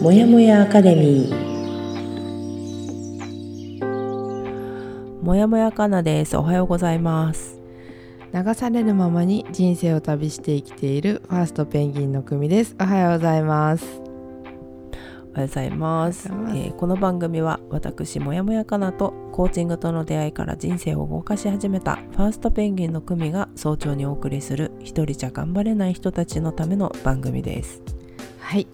[0.00, 1.48] もやもやアカデミー。
[5.24, 6.36] もやもやかなです。
[6.36, 7.60] おはようございます。
[8.32, 12.76] 流されるままに人生を旅して生きているファーストペンギンの組です。
[12.80, 13.84] おはようございます。
[13.84, 16.28] おはようございます。
[16.28, 27.82] えーこの番組は私もやもやかなとコーチングとの出会いから人生を動かし始めたファーストペンギンの組が早朝にお送りする一人じゃ頑張れない人たちのための番組です。
[28.38, 28.68] はい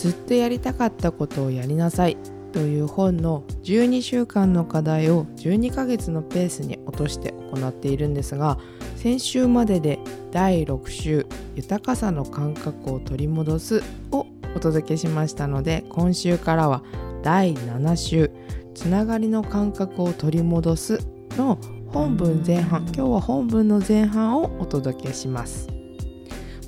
[0.00, 2.16] ずっとやりたかったことをやりなさい
[2.54, 8.58] という本の12週間の課題を12ヶ月のペースに落として行っているんですが
[8.96, 9.98] 先週までで
[10.32, 16.82] 第6週豊かさの感覚を取り戻すをお届けしましたので今週からは
[17.22, 18.30] 第7週
[18.74, 20.98] つながりの感覚を取り戻す
[21.36, 21.58] の
[21.88, 25.79] 本文前半今日は本文の前半をお届けします。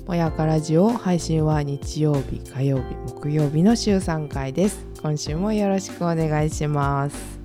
[0.05, 4.85] もやかラジオ配信は日曜日火曜日木曜日の週3回です。
[5.01, 7.39] 今週もよろしくお願いします。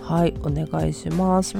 [0.00, 1.56] はいお願いします。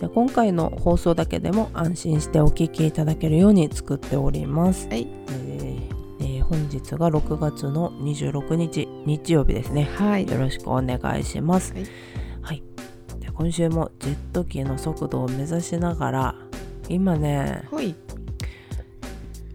[0.00, 5.08] で今回の放送だけでも安心してお聞きいただけるように作っております、はい。
[5.28, 5.88] えー
[6.20, 9.88] えー本日が6月の26日日曜日ですね。
[9.96, 10.28] はい。
[10.28, 11.72] よろしくお願いします。
[11.72, 11.86] はい。
[12.42, 12.62] はい。
[13.18, 16.34] で今週もジェット機の速度を目指しながら、
[16.88, 17.64] 今ね、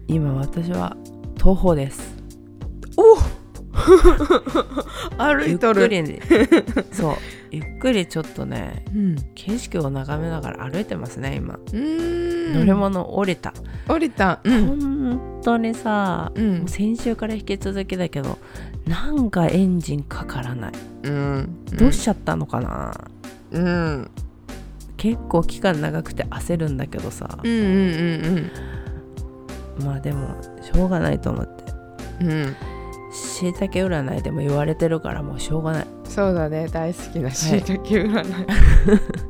[0.08, 0.96] 今私は
[1.36, 2.16] 徒歩です。
[2.96, 3.38] ゆっ。
[5.18, 5.82] 歩いとる。
[5.82, 6.20] くりに、
[6.92, 7.14] そう、
[7.50, 9.16] ゆっくりちょっとね、うん。
[9.34, 11.58] 景色を眺めながら歩いてますね、今。
[11.72, 13.52] 乗り物降りた。
[13.86, 14.40] 降りた。
[14.44, 14.66] うん。
[14.66, 16.66] 本当にさ、うん。
[16.66, 18.38] 先週から引き続きだけど、
[18.86, 20.72] なんかエンジンかからない。
[21.04, 21.56] うん。
[21.78, 22.94] どうしちゃったのかな、
[23.52, 24.10] うん。
[24.96, 28.50] 結構期間長くて焦るんだけどさ、うんうん
[29.82, 31.64] まあでもしょうがないと思って。
[32.20, 32.30] うん。
[32.30, 32.56] うん
[33.10, 35.86] しいたけ占いでも言われてるからもうしょうがない。
[36.04, 36.68] そうだね。
[36.68, 38.24] 大好きなしいたけ占い。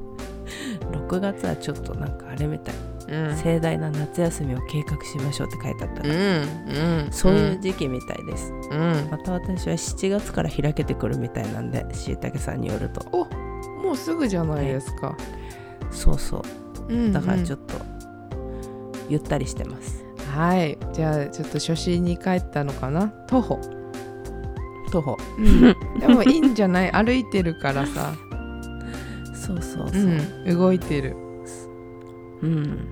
[1.08, 2.74] 6月はちょっとなんかあれみたい、
[3.08, 3.36] うん。
[3.36, 6.20] 盛大な夏休みを計画しましょうって書いてあったから、うん。
[6.20, 7.12] うん。
[7.12, 9.08] そういう時期みたいです、うん。
[9.10, 13.26] また私は7月から開けてくるみたいなんでしいたけさんによると。
[13.82, 15.16] もうすぐじゃないですか。
[15.90, 16.42] そうそう。
[16.92, 17.74] うんだからちょっっと
[19.08, 20.07] ゆったりしてます、と
[20.38, 20.78] はい。
[20.92, 23.08] じゃあちょっと初心に帰ったのかな？
[23.26, 23.58] 徒歩。
[24.92, 25.16] 徒歩。
[25.98, 26.92] でもいいんじゃない？
[26.92, 28.14] 歩いてるからさ、
[29.34, 30.02] そうそうそう。
[30.46, 31.16] う、ん、動いてる。
[32.42, 32.86] うん。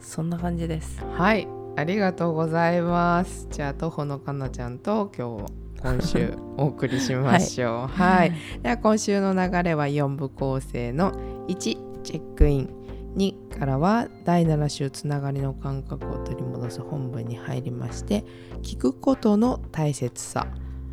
[0.00, 1.02] そんな感じです。
[1.16, 1.48] はい。
[1.76, 3.48] ありがとうございます。
[3.50, 5.52] じゃあ徒歩のかなちゃんと今日
[5.82, 7.86] 今週お送りしましょう。
[7.98, 8.32] はい、
[8.62, 11.12] では今週の流れは4部構成の
[11.48, 12.77] 1チェックイン
[13.16, 18.24] 2からは第7週つながりの感覚を取り戻す本文に入りまして
[18.62, 20.46] 聞くことの大切さ。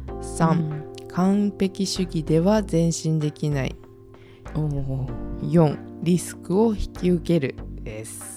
[0.08, 1.08] 3、うん。
[1.08, 3.76] 完璧主義では前進できない。
[4.56, 5.08] おお
[5.42, 7.56] 4リスクを引き受ける。
[7.84, 8.35] です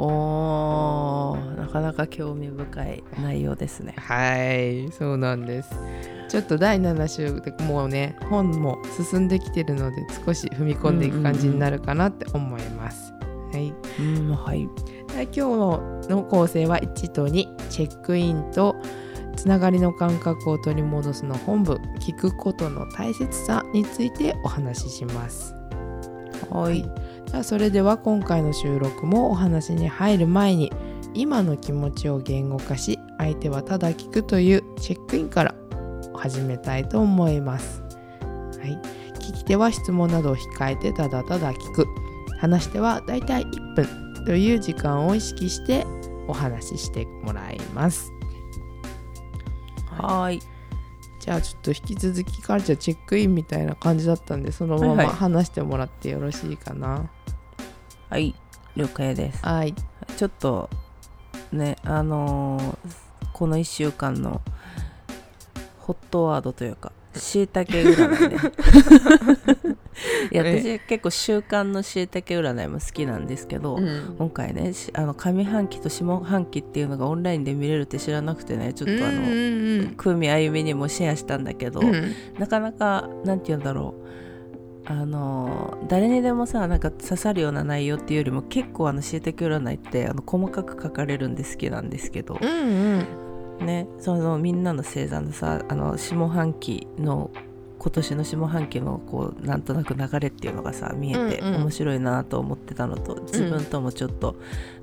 [0.00, 3.96] おーなかなか興味深い内容ですね。
[3.98, 5.70] はいそうなんです。
[6.28, 8.78] ちょっと第7週でもうね本も
[9.10, 13.12] 進んできてるので少し踏み込んでいく感じになるかなって思います、
[13.52, 13.74] はい。
[13.98, 14.68] うんはい。
[15.08, 18.76] で今日の構成は1と2チェックインと
[19.34, 25.56] つながりの感覚を取り戻すの本文聞くことの大切さについてお話しします。
[26.50, 26.88] はい
[27.28, 30.72] じゃあそれでは今回の収録もお話に入る前に
[31.14, 35.54] 今の気持ちを言語化し相手はただ聞くというチェックインから
[36.14, 37.88] 始めたいと思います、は
[38.66, 38.80] い、
[39.14, 41.86] 聞き手は質問などを控えてただただ聞く。
[42.38, 45.84] 話し手はだいたい1分という時間を意識して
[46.26, 48.12] お話ししてもらいます。
[49.86, 50.40] はい。
[51.28, 57.10] じゃあちょっと引き続きからじゃあチェックインみたいな感じだったんでそのまま話してもらってよろしいかな。
[58.08, 58.34] はい。
[58.76, 59.44] 了解です。
[59.44, 59.74] はい。
[60.16, 60.70] ちょっと
[61.52, 62.78] ねあのー
[63.34, 64.40] この1週間の
[65.80, 68.36] ホットワードというかしいたけ占いね。
[70.30, 70.60] いやえ。
[70.60, 74.14] 私結構習慣のしいたけ占いも好きなんですけど、うん。
[74.18, 82.12] 今回ねしあの上半期と下半期っていうのがオンラインで見れるって知らなくてねちょっとあの、うんうんうん久美あゆみにもシェアしたんだけど、うん。
[82.38, 84.08] なかなかなんて言うんだろう。
[84.90, 93.27] あの誰にでもさなんか刺さるような内容っていうよりも結構あのしいたけ占いってあの細かく書かれるんで好きなんですけど、うん
[93.60, 97.30] ねそのみんなの星座のさあの下半期の
[97.78, 101.62] 今年の下半期のこうなんとなく流れっていうのがさ見えてうんうん。
[101.62, 104.36] 面白いなと思ってたのと、自分ともちょっと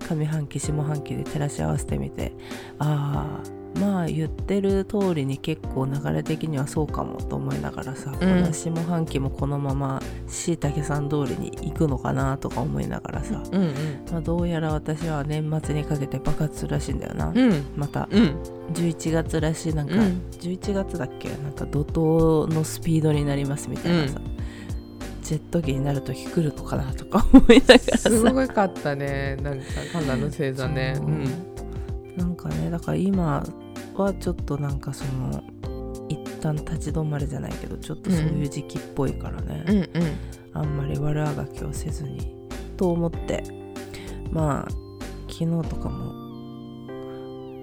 [0.09, 2.33] 上半期下半期で照らし合わせてみて
[2.79, 8.15] ああまあ言ってる通りに結構流れ的にはそうかもと思いながらさ、ん。
[8.15, 13.73] この下半期もこのまましいたけさん通りに行くのかなとか思いながらさ、うんうん。
[14.09, 17.65] まあ、どうやら私は年末にかけて爆発するらしいんだよな、うん。
[17.75, 18.07] また。
[18.11, 18.41] うん。
[18.73, 20.21] 11月らしいなんか、うん。
[20.39, 21.29] 11月だっけ？
[21.29, 24.21] なんか怒涛のスピードになりますみたいなさ、
[25.21, 28.09] ジェット機になる時来るのかなとか思いながらさ。
[28.09, 29.37] すごかったね。
[29.41, 30.97] なんかカナの星座ね。
[32.15, 33.45] なんかねだから今
[34.03, 35.43] はちょっとなんかその
[36.09, 39.89] 一旦立ち止まるじゃないけどちょっとそういう時期っぽいからね、うんうん。
[40.53, 42.47] あんまり悪あがきをせずに
[42.77, 43.43] と思って。
[44.31, 44.71] まあ
[45.27, 46.13] 昨日とかも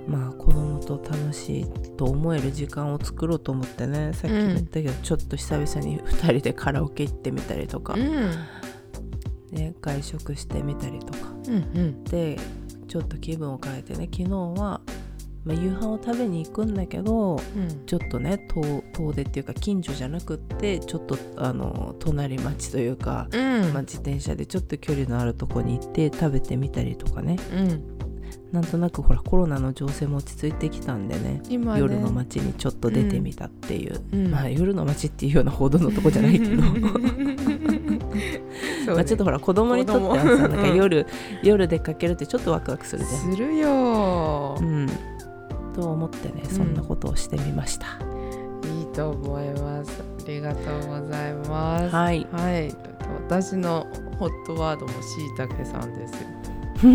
[0.07, 8.31] まあ子供と楽しいと思える時間を作ろうと思ってねさっきも言ったけど、ちょっと久々に2人でカラオケ行ってみたりとか、うん。
[9.53, 11.19] ね、外食してみたりとか。
[11.49, 12.05] うんうん。
[12.05, 12.39] で
[12.89, 14.31] ちょっと気分を変えてね昨日
[14.61, 14.81] は、
[15.45, 17.87] まあ、夕飯を食べに行くんだけどうん。
[17.87, 23.73] ちょっとね遠遠出っていうか近所じゃなくってちょっとあの隣町というか、うん。
[23.73, 27.37] まあ、自転車でちょっと距離のあるとこに行って食べてみたりとかね。
[27.53, 27.93] うん。
[28.53, 31.43] なんとなくほらコロナの情勢も落ち着いてきたんでね。
[31.49, 31.81] 今ね。
[31.81, 34.31] 夜の街にちょっと出てみたっていう、うん。
[34.31, 36.63] まあ夜の街っていうようなほどのとこじゃないけど。
[38.95, 41.07] まあちょっとほら子供にとってはさなんか夜
[41.43, 43.33] 夜出かけるってちょっとワクワクするじゃん。
[43.33, 44.57] するよ。
[44.61, 44.87] うん、
[45.75, 47.87] と思ってねそんなことをしてみました、
[48.69, 50.03] いいと思います。
[50.23, 51.95] ありがとうございます。
[51.95, 52.27] はい。
[52.31, 52.75] はい。
[53.29, 53.87] 私の
[54.19, 56.29] ホットワードもしいたけさんですよ。
[56.83, 56.89] チ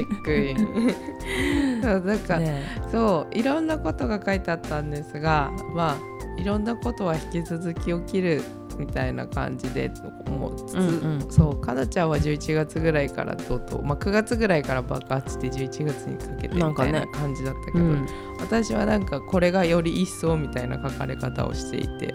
[0.00, 1.82] ェックイン。
[1.82, 2.62] そうなんか、ね。
[2.90, 8.42] そういろんなことが書いてあったんですがまあいろんなことは引き続き起きる
[8.78, 9.90] みたいな感じで
[10.26, 11.30] もううんうん。
[11.30, 18.06] そうかなちゃんは11月ぐらいからとうとう、まあ、9月ぐらいから爆発して11月にかけてみたいな感じだったけど、うん。
[18.40, 22.12] 私はなんかこれがより一層みたいな書かれ方をしていて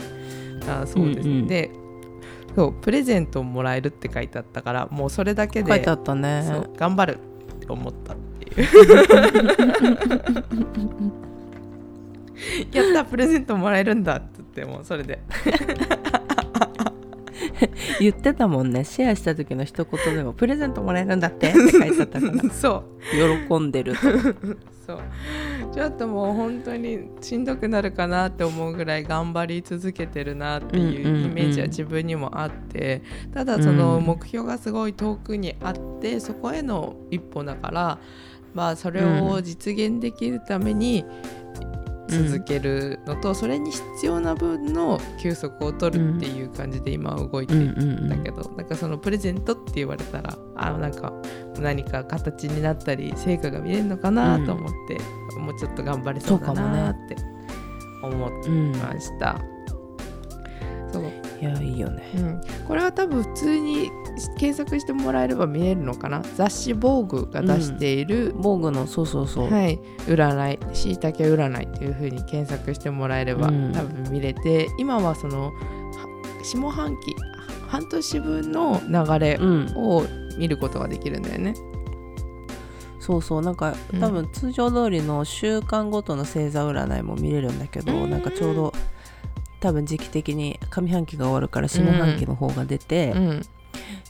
[0.68, 1.48] あそうです、うんうん。
[1.48, 1.72] で
[2.56, 6.44] そうプレゼントをもらえるって書いてあったからもうそれだけで書いてあったね。
[6.48, 7.18] そう頑張る
[7.56, 8.68] って思ったっていう。
[12.72, 15.20] やったプレゼントもらえるんだって言ってもうそれで
[18.00, 18.84] 言ってたもんね。
[18.84, 22.50] シェアした時の一言でも「プレゼントもらえるんだって」 って書いてあったから。
[22.52, 22.84] そ
[23.48, 23.48] う。
[23.48, 24.00] 喜んでると。
[24.86, 25.00] そう。
[25.74, 31.24] ちょっともう本当にしんどくなるかなって思うぐらい頑張り続けてるなっていうんうんうん。
[31.24, 33.02] うイメージは自分にもあって
[33.34, 34.04] ただそのうん。
[34.04, 38.00] 目標がすごい遠くにあってそこへの一歩だから
[38.54, 41.06] まあそれを実現できるために
[42.14, 48.10] 続けるのと、それに必要な分の休息を取るっていう感じで今は動いてうんいるうんうん。
[48.10, 51.14] だけど、なんかそのプレゼントって言われたらあなんか
[51.60, 55.00] 何か形になったり成果が見れるのかなと思って、
[55.40, 57.16] もうちょっと頑張れそうだなって
[58.02, 59.40] 思ってうんました。
[60.92, 61.04] そう
[61.44, 62.04] いやいいよね。
[62.16, 63.92] うん、これは多分普通に
[64.38, 66.22] 検索してもらえれば見えるのかな？
[66.36, 70.76] 雑誌「防具が出している、防具のそうそうそう、はい、占い。
[70.76, 73.72] しいたけ占いっていう風に検索してもらえれば、うん。
[73.72, 75.52] 多分見れて今はそのは
[76.44, 77.16] 下半期
[77.68, 80.04] 半年分の流れうん、を
[80.38, 81.56] 見ることができるんだよね。
[83.00, 83.42] そうそう。
[83.42, 84.00] なんかうん。
[84.00, 88.12] 多分通常通りの週間ごとの星座占いも見れるんだけど、うん。
[88.12, 88.74] なんかちょうど
[89.64, 93.42] 多分時期的に上半期が終わるから下半期の方が出て、うん。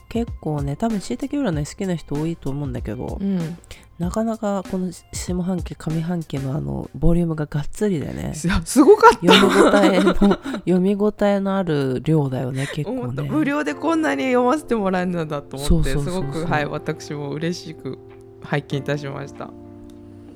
[0.08, 3.58] 結構ね多分しいたけ占い好きな人多いと思うんだけど、うん、
[3.98, 8.32] なかなかこの下半期上半期のあのボリュームががっつりでね。
[8.34, 9.32] すすごかった。
[9.32, 13.22] 読み応えの読み応えのある量だよね結構ね。
[13.22, 17.98] 無料でこんなに読ませてもらえるのだと思ってすごくはい私も嬉しく
[18.42, 19.50] 拝見いたしました。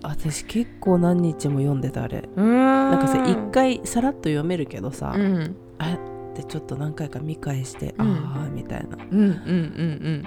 [0.03, 2.29] 私結構何日も読んでたあれ。
[2.37, 5.57] なんかさ一回さらっと読めるけどさ、うん。
[5.79, 8.07] あってちょっと何回か見返して、うん。
[8.07, 8.97] ああみたいな。
[9.11, 10.25] うんうんうん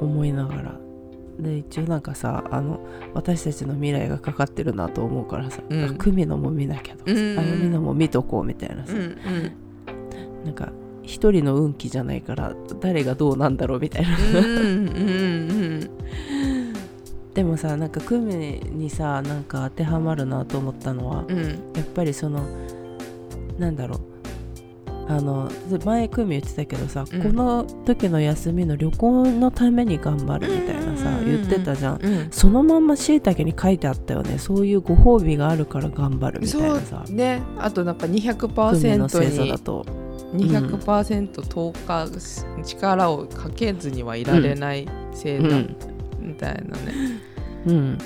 [0.00, 0.80] 思いながら。
[1.38, 2.80] で一応なんかさあの
[3.14, 5.84] 私たちの未来がかかってるなと思うからさ、うん。
[5.84, 7.38] あ久美のも見なきゃとかさ、うん。
[7.38, 9.16] あみんなも見とこうみたいなさ、うんうん。
[10.44, 14.10] なんか一人の運気じゃないから誰がどうなんだろうみたいな。
[14.16, 14.96] うんうんう
[15.86, 15.90] ん
[17.34, 21.42] でもさなんか久美にさなんか当てはまるなと思ったのは、うん。
[21.74, 22.44] やっぱりその
[23.58, 24.00] なんだろう。
[25.08, 25.50] あの
[25.84, 27.22] 前久美言ってたけどさ、うん。
[27.22, 31.40] この時の休みの旅行のために頑張るみたいなさ、うんうんうんうん。
[31.40, 31.96] 言ってたじゃん。
[32.00, 32.28] うん。
[32.30, 34.38] そのまんましいたけに書いてあったよね。
[34.38, 37.04] そういうご褒美があるから頑張るみたいなさ。
[37.08, 37.42] ね。
[37.58, 38.28] あとなんか久美
[38.98, 39.84] の200%星座だにと
[40.34, 42.06] 200%投下
[42.64, 45.48] 力をかけずにはいられない星座。
[45.48, 45.76] うん、
[46.20, 46.94] みたいなね。
[47.66, 47.98] うん、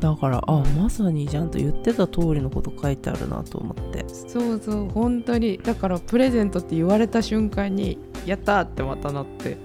[0.00, 4.04] だからあまさにちゃんと言ってた通りのこと書いてあるなと思って。
[4.08, 5.58] そうそう本当に。
[5.58, 9.58] だからプレゼントって言われた瞬間にやったーってまたなって。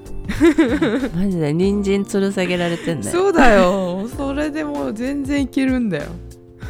[1.16, 4.08] マジで人参吊る下げられてんねそうだよ。
[4.08, 6.06] それでもう全然いけるんだよ。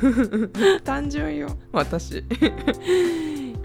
[0.84, 2.24] 単純よ私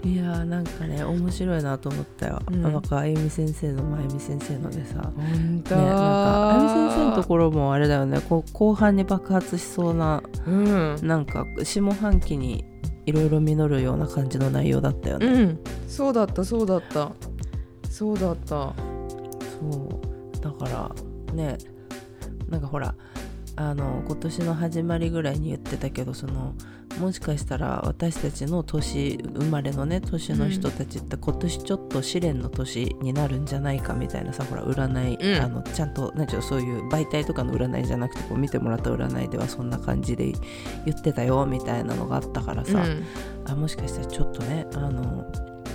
[0.03, 2.61] いやーなんかね面白いなと思ったよ、うん。
[2.63, 5.01] なんかあゆみ先生のもあゆみ先生のでさ。
[5.15, 5.75] 本当。
[5.75, 8.19] ね、なんかあゆみ先生のところもあれだよね。
[8.21, 10.95] こう後半に爆発しそうなうん。
[11.03, 12.65] なんか下半期に
[13.05, 15.59] いろいろ実るような感じの内容だったよね、うん。
[15.87, 17.11] そうだったそうだった。
[17.89, 18.47] そうだった。
[18.47, 18.73] そ
[20.33, 20.41] う。
[20.41, 21.57] だからね
[22.49, 22.95] なんかほら
[23.55, 26.55] あの今年の始まりぐらいに言ってたけどその
[27.01, 35.41] もしかしたら私たちの年生まれのね年の人たちって今年ちょっと試練の年になるんじゃないかみたいなさほら占い、うん。
[35.41, 40.31] あのちゃんとなんうのそういう媒体とかの占いじゃなくてこう見てもらった占いではそんな感じで
[40.85, 43.05] 言ってたよみたいなのがあったからさ、うん。
[43.47, 45.25] あもしかしたらちょっとねあの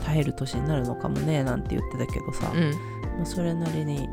[0.05, 2.71] 耐える年になるのかもねなんて言ってたけどさ、うん。
[3.17, 4.09] まあ、それなりに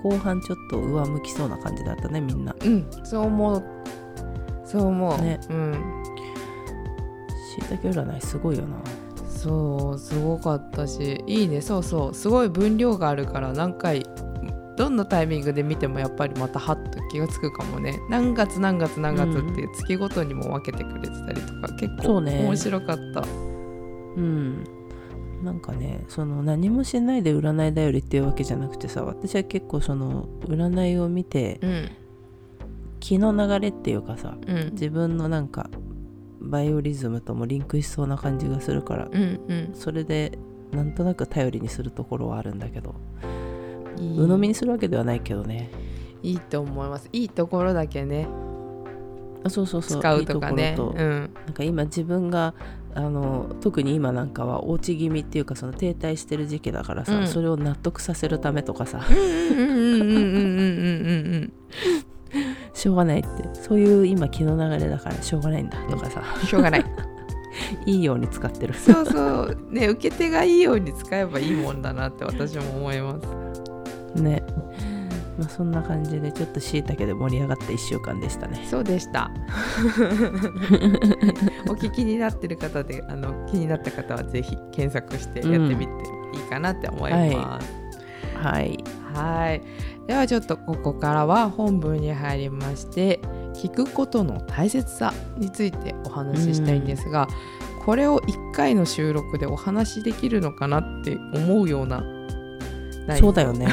[0.00, 2.54] 後半ちょっと上向きそうな感じだったねみんな。
[2.60, 2.88] うん。
[3.02, 3.64] そう思う。
[4.64, 5.40] そう思う、ね。
[5.50, 6.06] うん
[7.60, 8.76] しいたけ占いすごいよな。
[9.28, 11.60] そうすごかったしいいね。
[11.60, 14.04] そうそうすごい分量があるから何回
[14.76, 17.98] どんなタイミングで見てもやっぱりまたハッと気がつくかもね。
[18.10, 22.42] 何月何月何月っていう月ごとにも分けてくれてたりとか、結構そうね。
[22.42, 23.20] 面白かった。
[23.20, 24.64] うん。
[25.42, 31.90] なんかねその何もしないで占いだよりっていうわけじゃなくてさ私は結構その占いを見てうん。
[33.00, 34.70] 気の流れっていうかさうん。
[34.72, 35.70] 自分のなんか
[36.46, 39.70] バイオリズムともリンクしそうな感じがするからうんうん。
[39.74, 40.38] それで
[40.72, 42.94] なんとなく頼りにするところはあるんだけど
[43.98, 45.70] 鵜呑みにするわけではないけどね。
[46.22, 47.08] いいと思います。
[47.12, 48.26] いいところだけね。
[49.44, 50.00] あそうそうそう。
[50.00, 50.70] 使うとかね。
[50.70, 51.30] いいとうん。
[51.46, 52.54] なんか今自分が
[52.94, 57.26] あの特に今なんかはおうち気味っていうかその停滞してる時期だからさ、うん。
[57.28, 59.00] それを納得させるためとかさ
[62.76, 63.28] しょうがないって。
[63.54, 66.84] そういう今気の流れだからしょうがないんだとかさ、しょうがない。
[67.86, 68.74] いいように使ってる。
[68.74, 69.58] そうそう。
[69.70, 73.18] ね受け手がいいように使えばいいもんだなって私も思いま
[74.14, 74.22] す。
[74.22, 74.42] ね。
[75.38, 78.66] まあそんな感じでちょっとしいたけで盛り上がった1週間でしたね。
[78.70, 79.30] そうでした。
[81.68, 85.92] お聞きになってる方であの気になった方はぜひ検索してやってみて
[86.34, 87.72] いいかなって思います、
[88.36, 88.78] はい。
[89.14, 89.62] はい
[90.06, 93.20] ではちょっとここからは本文に入りまして
[93.54, 97.26] 聞くことの大切さについてお話ししたいんですが、
[97.84, 102.02] これを1回の収録でお話しできるのかなって思うような
[103.14, 103.68] そうだよね。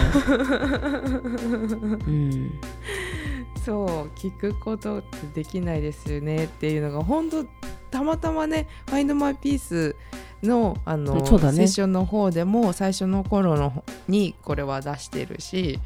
[2.08, 2.52] うん。
[3.66, 3.88] そう
[4.20, 7.46] 聞くことってできないですよねっていうのが本当
[7.90, 9.96] たまたまね「Find My Peace
[10.44, 11.58] の」あのそうだね。
[11.60, 15.80] セッションの方でも最初の頃のにこれは出してるし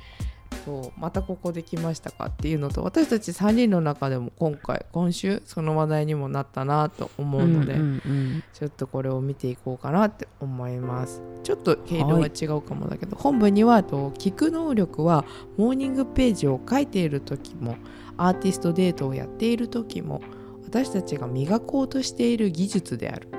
[0.67, 11.21] そうまたここできましたかっていうのと私たち3人の中でも今回今週その話題にもなったなと思うので、んうんうんちょっとこれを見ていこうかなって思います。
[11.43, 15.25] ちょっと毛色が違うかもだけど、本文にはと聞く能力は
[15.57, 17.77] モーニングページを書いている時も
[18.17, 20.21] アーティストデートをやっている時も
[20.65, 23.29] 私たちが磨こうとしている技術である。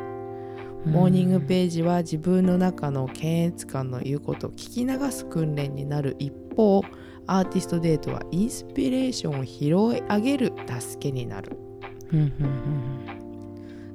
[0.86, 6.82] モーニングページは自分の中の検閲官の言うことを聞き流す訓練になる一方
[7.28, 9.66] アーティストデートはインスピレーションを拾
[9.98, 11.56] い上げる助けになる。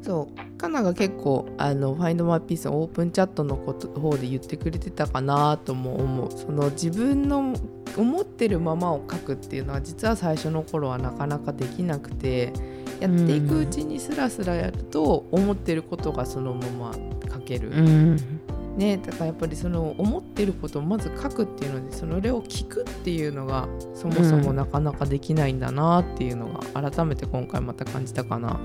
[0.02, 0.58] そう。
[0.58, 6.32] カナが結構あの「Find My Peace」のオープンチャットのこと方で言ってくれてたかなとも思う。
[6.32, 7.54] その自分の
[7.98, 12.54] 思ってるままを書くっていうのは実は最初の頃はなかなかできなくて
[13.00, 16.94] やっていくうちにスラスラやると思ってることがそのまま
[17.32, 17.72] 書ける、
[18.78, 28.60] ねだからやっぱりその思ってることをまず書くっていうのでそれを聞くっていうのがそもそもなかなかできないんだなっていうのが改めて今回また感じたかな。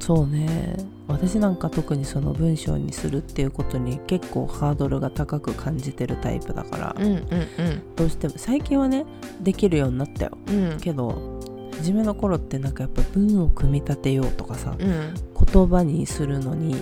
[0.00, 0.76] そうね。
[1.08, 7.26] 私なんか特にその文章にするっていうことに結構ハードルが高く感じてるタイプだから、うんうん
[7.96, 9.06] どうしても最近はね
[9.40, 10.38] できるようになったよ。
[10.48, 10.80] うんうん。
[10.80, 11.40] けど
[11.78, 15.14] 初めの頃ってなんかやっぱ文を組み立てようとかさうん。
[15.46, 16.76] 言葉にするのに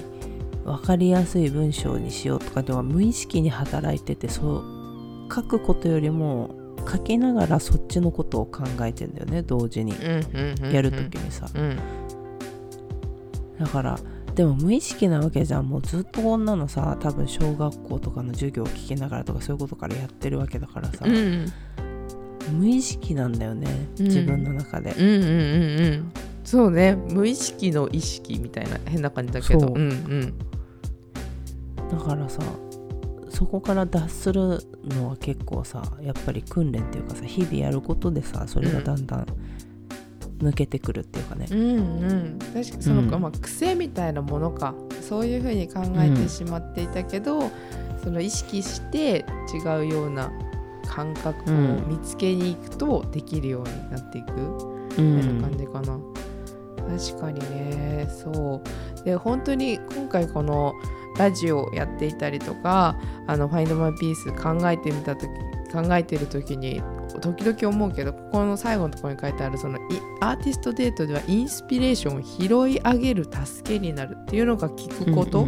[0.65, 6.55] 分かりやすい文章にしようとかでは無意識に働いててそう書くことよりも
[6.91, 9.95] 書きながらそっちのことを考えてんだよね同時に。
[10.73, 11.49] やるときにさ。
[11.55, 11.79] うん。
[13.59, 13.99] だから
[14.35, 15.69] でも無意識なわけじゃん。
[15.69, 21.47] もうずっとこんなのさ多分小学校とかの授業を聞きながらとかそういうことからやってるわけだからさ、うん。
[22.59, 24.07] 無意識なんだよね、うん。
[24.07, 25.27] 自分の中で、うんうんうんう
[25.99, 26.13] ん。
[26.45, 26.97] そうね。
[27.11, 29.69] 無意識の意識みたいな変な感じだけど。
[29.69, 30.35] うんうん
[31.93, 32.43] だからさ
[33.29, 39.27] そこから脱するのは結構さやっぱり訓練っていうかさ日々やることでさそれがだんだん
[40.43, 42.39] 抜けてくるっていうかね、うんうん。
[42.39, 43.11] 確かにその、うん。
[43.11, 44.75] まあ、癖みたいなものか。
[45.01, 47.51] そういうふうに考えてしまっていたけど、
[48.03, 50.33] その意識して違うような
[50.87, 51.55] 感覚を
[51.87, 54.33] 見つけに行くとできるようになっていく。
[54.99, 55.17] うん。
[55.17, 55.99] みたいな感じかな。
[56.99, 58.09] 確かにね。
[58.11, 58.63] そ
[59.01, 59.05] う。
[59.05, 60.75] で本当に今回この
[61.23, 65.31] ラジオをやっていたりとかあの「Find My Peace」考えてみた時
[65.73, 66.83] 考えてる時に
[67.21, 69.81] 時々思うけどここの最後のところに書いてあるそのい
[70.21, 75.47] アーティストデートではインスピレーションを拾い上げる助けになるっていうのが聞くこと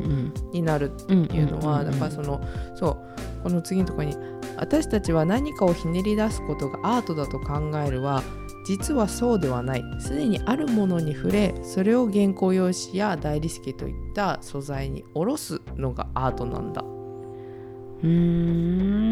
[0.53, 2.41] になるっていうのは、だからその
[2.75, 4.17] そうこの次のところに
[4.57, 8.23] 私たちは何かをひねり出すことがアートだと考えるは
[8.65, 9.85] 実はそうではない。
[9.99, 16.83] すでにあるものに触れそれを原稿用紙や大理石といった素材に下ろすのがアートなんだ。
[16.83, 18.09] うー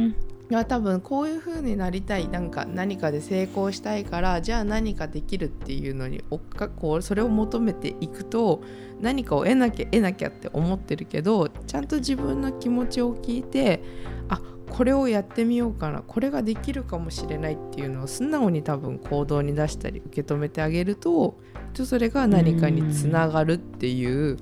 [0.09, 0.15] ん。
[0.51, 2.29] いや多分こういう風になりたい。
[2.29, 8.63] なんか何かで成功したいからじゃあ何かできるっていうのにおっかこうそれを求めていくと
[9.01, 13.83] 何かを得なきゃ得なきゃって思ってるけどちゃんと自分の気持ちを聞いて
[14.29, 14.41] あ
[14.73, 21.39] これをやってみようかなこれができるかもしれないっていうのを素直に多分行動に出したり受け止めてあげると
[21.75, 24.39] それが何かにつながるっていう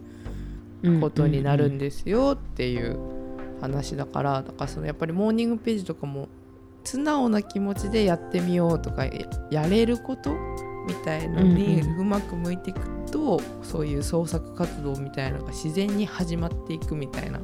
[1.00, 2.96] ことになるんですよっていう
[3.60, 6.28] 話だからだからそのやっぱりモーニングページとかも
[6.84, 9.12] 素直な気持ちでやってみようとかや
[9.50, 10.32] やれること
[10.86, 12.00] みたいのにうん。
[12.00, 17.38] うまく向いていくと、そういう創作活動みたいなのが自然に始まっていくみたいな。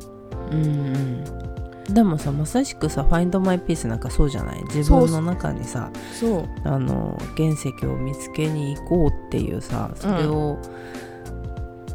[0.51, 1.56] うんうん
[1.89, 4.65] でもさまさしくさ「Find My Peace」なんかそうじゃない？
[4.75, 6.45] 自分の中にさそう。
[6.65, 10.59] あの原石を見つけに行こうっていうさそれを、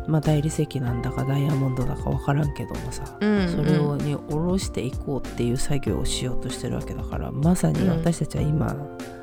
[0.08, 3.50] まあ大理石なんだかダイヤモンドだか分からんけどもさ、うん。
[3.50, 8.76] それをに下ろしていこうっていう作業をしようとしてるわけだからまさに私たちは今、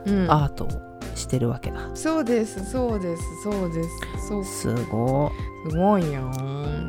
[0.07, 0.31] うん。
[0.31, 0.69] アートを
[1.19, 1.91] してるわけだ。
[1.95, 3.91] そうですそうですそうです。
[4.29, 4.45] そう。
[4.45, 5.31] すすご
[5.75, 6.31] ごいよ。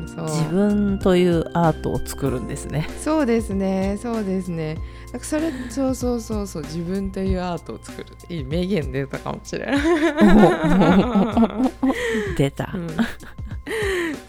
[0.06, 2.88] 自分というアートを作るんですね。
[2.98, 4.78] そうですねそうですね。
[5.12, 8.06] なんかそれそうそうそうそう自分というアートを作る。
[8.28, 9.78] いい名言出たかもしれない、
[12.36, 12.88] 出た、うん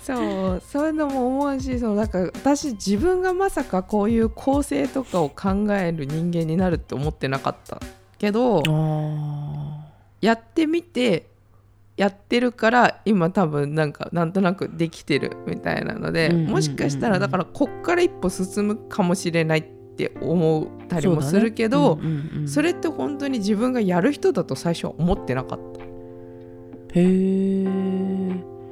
[0.04, 7.80] そうそういうのも思うしそうなんか私自分がまさかこういう構成とかを考える人間になるって思ってなかった
[8.18, 9.61] けどあ
[10.22, 11.28] やってみて
[11.98, 19.64] やってるから今多分なんかなんとなくできてるみたいなので、もしかしたらだからこっから一歩進むかもしれないっ
[19.98, 25.82] て思ったーりもするけどそねうんうんうんそれって本当に自分がやる人だと最初は思ってなかった。
[25.82, 25.86] へ
[26.96, 27.68] え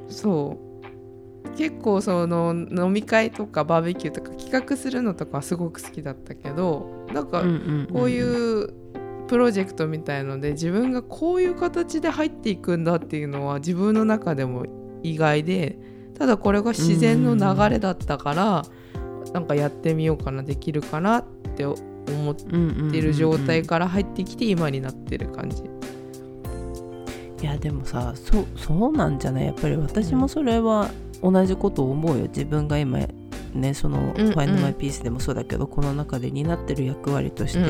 [0.08, 0.70] そう。
[1.56, 7.42] 結構その飲み会とかバーベキューとか企画するのとかはすごく好きだったけどなんか
[7.92, 8.72] こういう
[9.30, 14.66] プロジェクトみたいので自分がこういう形で入っていくんだっていうのは自分の中でも
[15.04, 15.78] 意外で
[16.18, 18.64] ただこれが自然の流れだったから
[19.32, 21.76] なんかやってみようかなできるかなって思
[22.32, 25.62] ってる状態から入ってきて今になってる感じ。
[27.40, 29.46] いやでもさそそうなんじゃない？
[29.46, 30.90] やっぱり私もそれは
[31.22, 32.24] 同じことを思うよ。
[32.24, 32.98] 自分が今
[33.54, 34.32] ねその「うんうん。
[34.32, 37.60] Find My Peace」でもそうだけどこの中で担ってる役割として、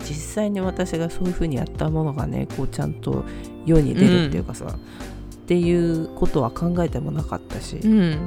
[0.00, 3.24] 実際に私がそういうふうにやったものがねこうちゃんと
[3.66, 7.92] 世に出るっていうかさ、っていうことは考えてもなかったし、うん。
[7.92, 8.18] うん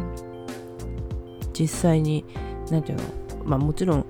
[1.53, 2.25] 実際に
[2.71, 3.03] 何ていうの
[3.45, 4.05] まあもちろん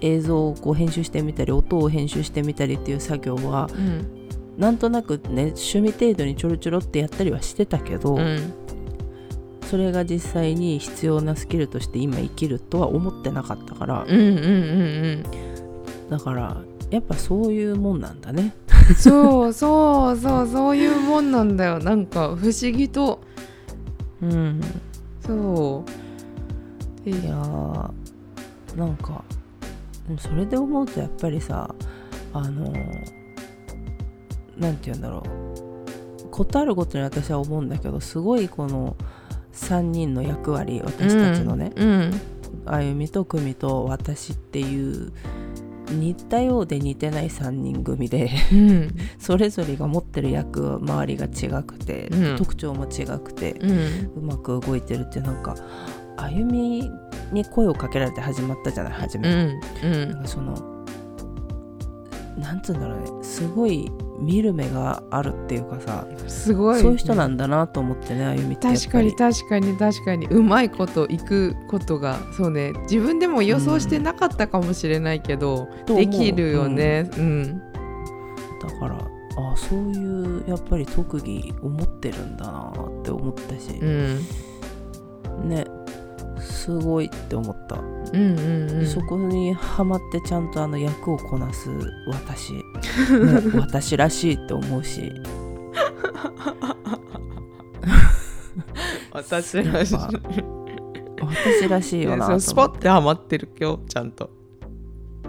[0.00, 4.20] 映像をこう編集してみたり音を編集してみたりっていう作業はうん。
[4.58, 8.52] なんとなくね趣味程度にちょろちょろってやったりはしてたけど、うん
[9.70, 15.24] それが実際に必要なスキルとして今生きるとは思ってなかったから、うんうんうん
[16.10, 16.56] だから
[16.90, 18.52] やっぱそういうもんなんだね。
[18.88, 21.78] う んそうそうそうそういうもんなんだよ。
[21.78, 23.20] なんか不思議と。
[24.20, 24.60] うん、
[25.24, 27.04] そう。
[27.04, 27.90] でいやー
[28.76, 29.22] なんか
[30.18, 31.72] それで思うとやっぱりさ
[32.32, 32.72] あの
[34.58, 35.22] なんて言うんだろ
[36.26, 36.28] う。
[36.28, 38.96] ことあるごとに私は思うんだけどすごいこの
[39.52, 42.20] 3人の役割私たちのね、うん
[42.66, 45.12] あゆみとくみと私っていう
[45.90, 48.88] 似たようで似てない3人組でうん。
[49.18, 52.36] それぞれが持ってる役回りが違くて、うん。
[52.36, 54.12] 特徴も違くて、うん。
[54.16, 55.56] うまく動いてるってなんか
[56.16, 56.88] あゆみ
[57.32, 60.10] に声をかけられて始まったじゃない初うめ、んうん。
[60.10, 60.54] なんかその
[62.38, 63.06] なんつうんだろうね。
[63.22, 70.26] すごい見る目があるっていうかさすごいそういう人なんだなと思ってねあゆみって確かにり確かに確かに。
[70.26, 72.72] うまいこといくことがそうね。
[72.82, 77.10] 自分でも予想してなかったかもしれないけど、うできるよね。
[77.16, 77.58] うん、
[78.60, 84.20] だからあそういうやっぱり特技を持ってるんだなって思ったし、うん、
[85.48, 85.64] ね
[86.40, 87.80] すごいって思った、う
[88.16, 88.86] んうんうん。
[88.86, 91.70] そこにはまってちゃんとあの役をこなす
[92.06, 92.54] 私。
[93.56, 95.12] 私らしいって思うし。
[99.12, 99.96] 私らしい。
[101.20, 104.30] 私らしいよなスポッてハマってる今日ちゃんと。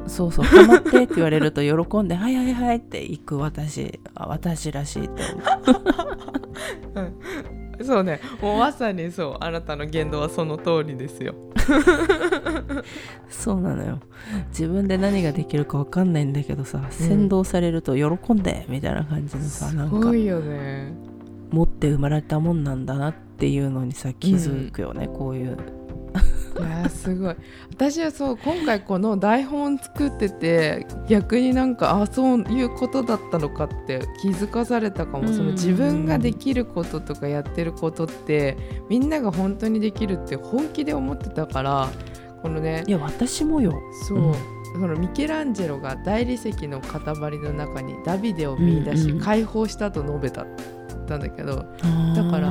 [0.08, 5.21] そうそうハマってって言われると喜んで「はいはいはい」って行く私あ私らしいって
[6.95, 7.13] 思う
[7.84, 8.20] そうね。
[8.42, 9.38] もうまさにそう。
[9.40, 11.34] あなたの言動はその通りですよ。
[13.30, 14.00] そうなのよ。
[14.50, 20.94] 自分で何ができるか分かんないんだけどさ、先導されると喜んでみたいな感じのさなんかすごいよね。
[21.52, 25.58] 持って生まれたもんなんだなっていうのにさ気づくよね、こういう
[26.60, 27.36] いやーすごい。
[27.72, 35.34] 私はそう今回この台本作ってて逆になんかあそういうことだったのかって気づかされたかも、うん。
[35.34, 38.58] その自分ができることとかやってることって
[38.90, 41.90] みんなが本当にできるって本気で思ってたから
[42.42, 43.74] このねいや私もよ。
[44.08, 44.34] そう、うん。
[44.74, 47.02] そのミケランジェロが大理石の塊
[47.40, 51.64] の中にダビデを見出し、解放したと述べたって言ったんだけど、だ
[52.32, 52.50] から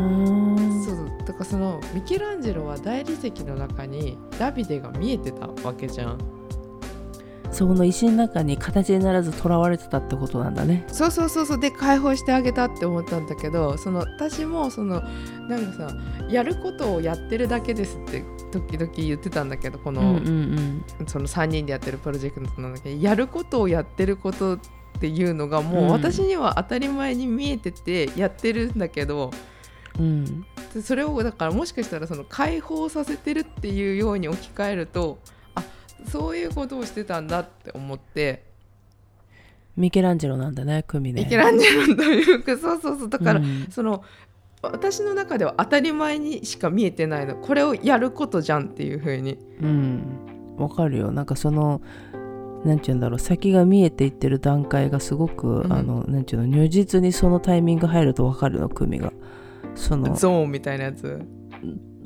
[1.31, 6.19] だからそのミケランジェロは大理石の中にダビデが見えてたわけじゃん。
[7.53, 10.85] そこの石の中に形にならず囚われてたってことなんだね。
[10.89, 11.61] そうそうそうそう。
[11.61, 15.03] で解放してあげたって思ったんだけどその私もその
[15.49, 15.97] なんかさ
[16.29, 20.19] やることをやってるだけですって時々言ってたんだけどこの,、
[21.07, 24.59] その3人でやってるプロジェクトなんだけどやることをやってることっ
[25.01, 29.51] ていうのがもう私には当たり前に見えててやってるんだけど、うん
[29.99, 35.19] うんでそれをだからもしかしたらその解放させてるっていうように置き換えると
[35.55, 35.65] あ
[36.09, 38.45] そういうことをしてたんだって思って、
[39.77, 43.67] ミケランジェロなんだね組ねミケランジェロというかそうそうそうだから、うん。
[43.71, 44.05] その
[44.63, 47.35] 私の中では当たり前にしか見えてないの。
[47.37, 49.39] これをやることじゃんっていう風に。
[49.63, 50.03] うん。
[50.59, 51.11] わかるよ。
[51.13, 51.81] なんかその
[52.65, 55.73] なんて言うんだろう先が見えていってる段階がすごく、うん。
[55.73, 59.15] あのなんていうの如実にそのタイミング入るとわかるの組が
[59.75, 61.21] そのゾーンみたいなやつ。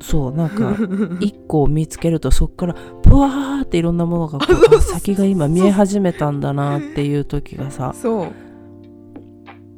[0.01, 0.75] そうなんか
[1.21, 4.39] 一個を見つけるとそこからブワーっていろんなものが
[4.81, 7.93] 先が今見え始めたんだなっていう時がさ。
[7.95, 8.27] そう。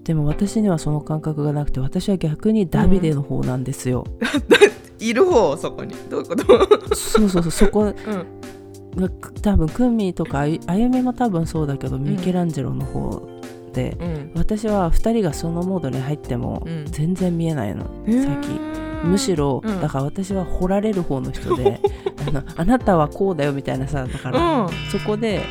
[0.03, 4.05] でも私にはその感覚がなくて私は逆にダビデの方なんですよ、
[4.99, 5.93] いる方そこに。
[6.09, 7.93] どういうこと、そうそうそうそこうん。
[8.95, 9.09] が
[9.41, 13.21] 多分クミとかあゆみも多分そうだけど、ミケランジェロの方
[13.73, 14.31] でうん。
[14.35, 16.85] 私は2人がそのモードに入ってもうん。
[16.85, 18.59] 全然見えないの、先先
[19.03, 19.81] むしろ、うん。
[19.81, 21.79] だから私は掘られる方の人で
[22.27, 24.69] あのあなたはこうだよみたいなさだから、うん。
[24.91, 25.41] そこで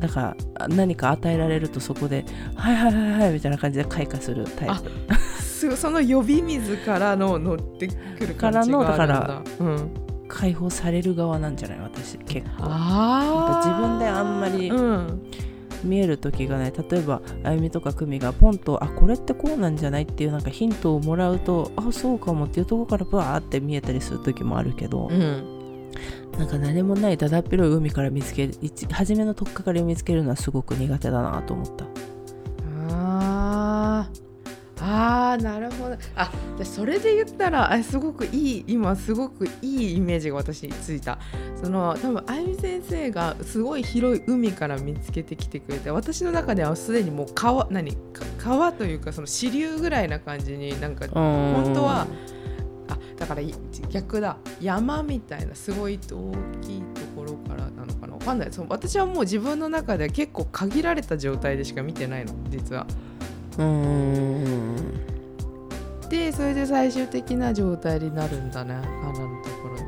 [0.00, 2.24] だから何か与えられるとそこで
[2.56, 8.96] 「はいはいはいはい」みたいな感じで開花するタイあプすその呼び水からの乗ってくる感じがあるんだ。
[8.96, 9.90] からうん、
[10.26, 12.64] 解放される側なんじゃない私結構。
[13.62, 15.22] 自分であんまりうん
[15.84, 25.60] 見える時がない例えばあゆみとかくみがポンとあこれってこうなんじゃないっていうなんかヒントをもらうとあそうかもっていうところからブワーって見えたりする時もあるけど、うん。
[26.38, 31.84] なんか何もないだだっ広い海から見つける一初めの取っかかりを見つけるのはすごく苦手だなと思った
[34.92, 35.96] あーなるほど。
[36.16, 41.18] あじゃあそれで言ったらあすごくいい今すごくいいイメージが私についた。
[41.62, 52.06] その多分あゆみ先生がすごい広い海から見つけてきてくれて私の中ではすでにもう川何か川というかその支流ぐらいな感じになんか本本当は
[52.88, 53.54] あだからい
[53.90, 54.38] 逆だ。
[54.60, 58.14] 山みたいなすごい大きいところからなのかな。
[58.14, 58.48] わかんない。
[58.50, 62.86] そう私はもう自分の中では結構限られた状態でしか見てないの実は。
[63.58, 65.10] うーん
[66.10, 68.74] でそれで最終的な状態になるんだね。
[68.74, 69.82] 花のところで。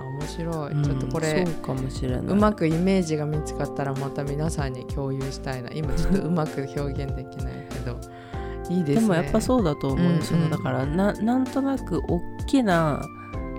[0.00, 0.82] あ面白い。
[0.82, 2.20] ちょっとこれ、そうかもしれない。
[2.20, 5.70] うまくイメージが見つかったらまた皆さんに共有したいな。
[5.72, 7.98] 今ちょっと うまく表現できないけど。
[8.70, 9.00] いいですね。
[9.02, 10.02] でもやっぱそうだと思う。
[10.02, 10.22] よ、うんうん。
[10.22, 13.02] そのだからななんとなく大きな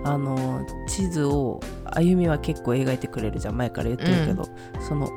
[0.04, 3.58] あの地図を歩みは結構描いてくれるじゃん。
[3.58, 4.43] 前から言ってるけど、
[4.80, 5.08] その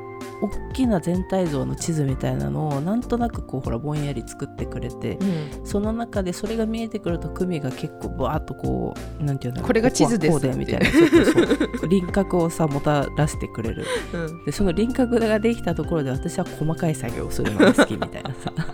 [0.45, 5.65] 大きな全体像の地図みたいなのをなんとなくこうほらぼんやり作ってくれて、うん。
[5.65, 13.85] その中でそれが見えてくると組が結構バーッとこうなんていうんだろうこれが地図ですこみたいな輪郭をさもたらしてくれる。
[14.13, 14.45] うん。
[14.45, 18.53] でその輪郭ができたところで私は細かい作業をするのが好きみたいなさ。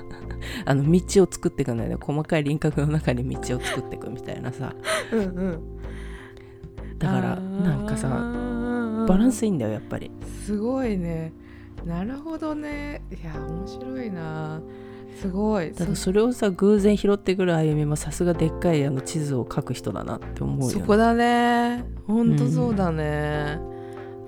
[0.65, 1.97] あの道を作っていくのよね。
[1.99, 4.75] 細かい輪郭の中に道を作っていくみたいなさ。
[5.11, 5.81] うんうん。
[6.97, 8.09] だからなんかさ
[9.07, 10.11] バランスいいんだよやっぱり。
[10.45, 11.33] すごいね
[11.85, 13.01] なるほどね。
[13.11, 14.61] いや面白いな。
[15.19, 15.71] すごい。
[15.71, 21.83] だからそれをさ偶然拾ってくるあゆみもさすがでっかいあの地図を描く人だなって思うよ、ね、そこだね。
[22.07, 23.59] ほんとそうだね、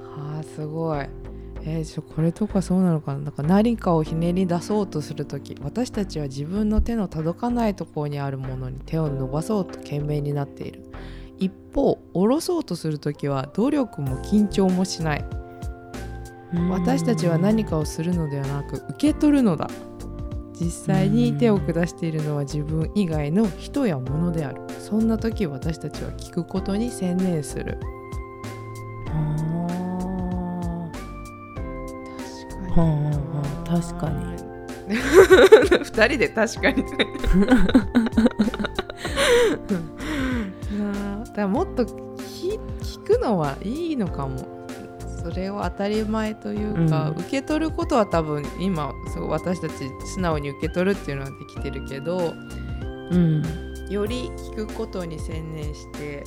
[0.02, 1.08] はあすごい。
[1.66, 3.20] えー、ちょこれとかそうなのかな。
[3.20, 10.84] なんか何かをひねり出そうとする時私たちは自分の手の届かないところにあるものに手を伸ばそうと懸命になっている。
[11.40, 15.26] 一方下ろそうとする時は努力も緊張もしない
[16.70, 19.70] 私たちは何かをするのではなく受け取るのだ。
[20.54, 24.62] 実際に手を下しているのは自分以外の人や物である。
[24.80, 27.80] そんな時私たちは聞くことに専念する。
[29.10, 30.88] あ
[32.70, 33.12] 確はあは
[33.66, 34.24] あ確かに
[35.84, 36.84] 二人で確かに。
[40.78, 41.24] なあ。
[41.36, 44.53] だもっと聞聞くのはいいのかも
[45.24, 47.18] それを当たり前というか、うん。
[47.18, 49.74] 受け取ることは多分今そう私たち
[50.06, 53.90] 素直に受け取るっていうのはできてるけどーうん。
[53.90, 56.24] より聞くことに専念して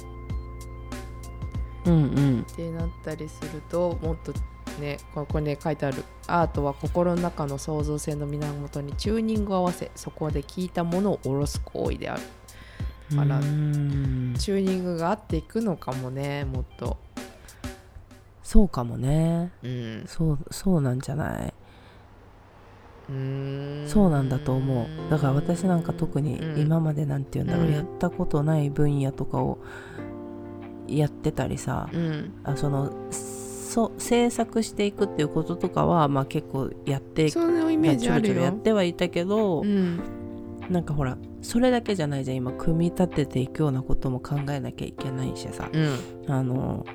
[1.84, 2.46] うんうん。
[2.50, 4.32] ってなったりするともっと
[4.80, 12.22] ねここに書いてあるアートは心の中の創造性の源にチューニングを合わせそこで聞いたものを下ろす行為である
[13.18, 14.34] あらうん。
[14.38, 16.96] チューニングが合っていくのかもねもっと
[18.46, 19.50] そうかもね。
[19.64, 20.04] うん。
[20.06, 21.52] そうそうなんじゃない？
[23.88, 24.86] そうなんだと思う。
[25.10, 26.60] だから私なんか特にうん。
[26.60, 27.72] 今までなんて言うんだろう、うん。
[27.72, 29.58] やったことない分野とかを
[30.86, 32.34] やってたりさ、うん。
[32.44, 38.34] あそのそ制作していくっていうこととかは、まあ、結構やってそのイメージあるよ。
[38.34, 40.00] ちょろちょろやってはいたけど、うん。
[40.70, 42.36] なんかほらそれだけじゃないじゃん。
[42.36, 45.68] 今組み立てていくようなことも考えなきゃいけないしさ。
[45.72, 45.78] う
[46.30, 46.32] ん。
[46.32, 46.86] あの、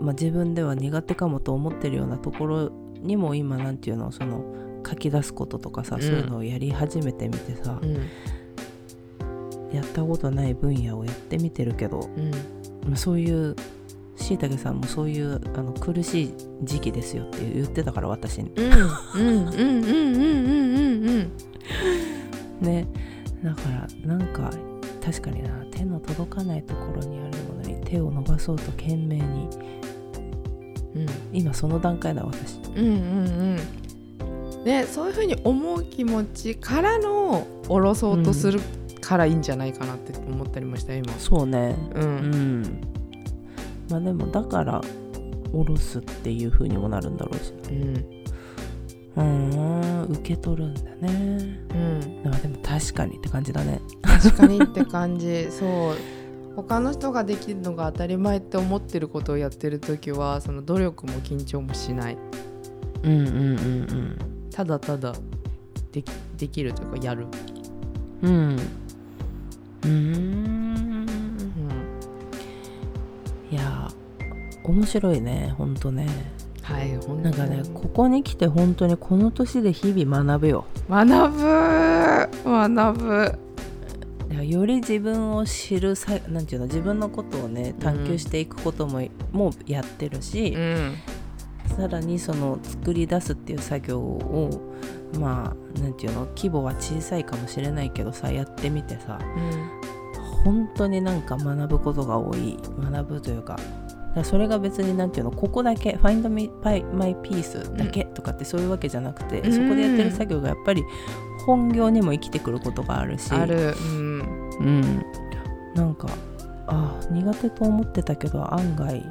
[0.00, 4.44] まあ、自分では苦手かもと思ってるようなところにも今何て言うのその
[4.86, 7.94] 書き出すこととかさ、うん、そういうのをやり始めてみてさ、うん、
[9.72, 12.08] やったことない分野をやってみてるけど、
[12.86, 13.56] まあ、そういう
[14.16, 18.52] しいたけさんもそういうあの苦しい時期ですよって言ってたから私に。
[22.60, 22.86] ね。
[23.42, 24.50] だからなんか
[25.04, 29.48] 確かにな手の届かないところにあるものに手を伸ばそうと懸命に
[31.32, 32.58] 今その段階だ私。
[32.76, 33.58] うんうん
[34.58, 34.64] うん。
[34.64, 38.60] ねそういうふうに思う気持ちからの下ろそうとする
[39.00, 41.12] からいいんじゃないかなって思ったりました今。
[41.18, 41.76] そうね。
[41.94, 42.62] ううん。
[42.62, 42.80] ん
[43.90, 44.80] まあでもだから
[45.52, 47.52] 下ろすっていう風にもなるんだろうし。
[47.70, 48.18] うん。
[49.16, 51.58] うーん受け取るんだね。
[51.74, 52.22] うん。
[52.24, 53.80] まあでも確かにって感じだね。
[54.02, 55.50] 確かにって感じ。
[55.50, 55.96] そう
[56.62, 62.18] 他の人ができるのが当たり前って思ってることをやってる時はその努力も緊張もしない。
[63.04, 64.18] うんうんうん。
[64.50, 65.14] ただただ
[65.92, 67.28] できできるというかやる、
[68.22, 68.30] うん。
[68.30, 68.56] うん。
[68.56, 69.92] うーん
[71.04, 71.46] う
[73.52, 73.88] ん、いや
[74.64, 76.08] 面白いねほんとね。
[76.62, 80.64] はい本なんかねここに来て本当にこの年で日々学ぶよ。
[80.90, 81.38] 学ぶ
[82.44, 83.38] 学ぶ
[84.48, 90.94] より自分を知るさなんていうの自分のことをね探求していくことも、もうやってるし、うん。
[91.76, 94.74] さらにその作り出すっていう作業を
[95.20, 99.18] まあなんていうの規模は小さいかもしれないけどさやってみてさ
[100.44, 102.58] 本当になんか学ぶことが多い。
[102.80, 103.58] 学ぶというか
[104.24, 109.52] それが別になんていうのここだけ「Find Me My Piece」だけとかってそういうわけじゃなくて、うん。
[109.52, 110.82] そこでやってる作業がやっぱり
[111.44, 113.74] 本業にも生きてくることがあるしある。
[113.76, 114.17] うん
[114.60, 115.04] うん、
[115.74, 116.08] なんか
[116.66, 119.04] あ苦手と思ってたけど案外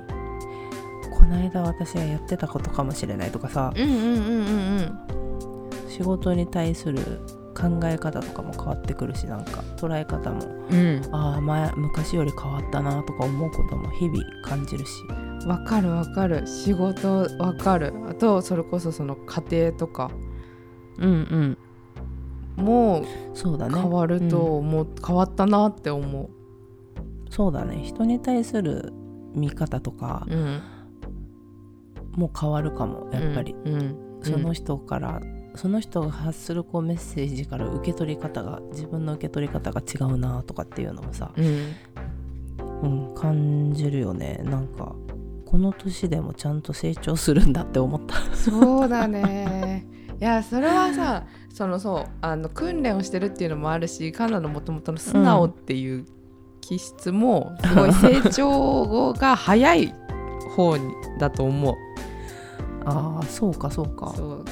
[1.11, 3.73] この間私がやってたことかもしれないとかさ。
[3.75, 4.99] うんうんうんうん
[5.89, 6.99] 仕事に対する
[7.55, 10.43] 考え方とかも変わってくるしなんか捉え方も。
[10.69, 11.01] うん。
[11.11, 14.91] ああ前昔より変わったなとか思うことも日々感じるし。
[15.09, 16.45] うんわかるわかる。
[16.45, 17.93] 仕事わかる。
[18.09, 20.11] あとそれこそその家庭とか。
[20.99, 21.57] うんうん
[22.57, 23.75] もうそうだね。
[23.75, 24.87] 変わるともう。
[25.05, 26.29] 変わったなって思
[27.29, 27.81] そうだね。
[27.83, 28.91] 人に対する
[29.33, 30.61] 見方とかう、うん。
[32.13, 33.73] も変わるかもやっぱり、うん。
[33.73, 33.95] うん。
[34.21, 35.21] その人から、
[35.55, 41.75] その人が発するこうメッセージから受け取り方が自分の受け取り方が違うなとかっていうのもさ、うん。
[42.81, 44.41] うん、感じるよね。
[44.43, 44.95] なんか
[45.45, 48.15] この年でもちゃんと成長するんだって思った。
[48.35, 49.85] そうだね。
[50.19, 51.25] いやそれはさ
[51.57, 56.05] そのそうあの訓練をしてるっていうのもあるしカナのもともとの素直っていう
[56.61, 59.91] 気質も すごい成長が早い
[60.55, 61.75] 方にだと思う。
[62.85, 64.13] ああそうかそうか。
[64.15, 64.27] そう。
[64.37, 64.45] こ